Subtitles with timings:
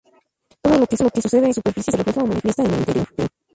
[0.63, 3.07] Todo lo que sucede en esa superficie, se refleja o manifiesta en el interior.